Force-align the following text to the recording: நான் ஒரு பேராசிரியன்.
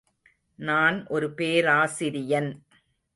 நான் 0.59 1.07
ஒரு 1.07 1.33
பேராசிரியன். 1.33 2.49